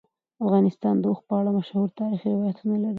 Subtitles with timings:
[0.43, 2.89] افغانستان د اوښ په اړه مشهور تاریخی روایتونه لري.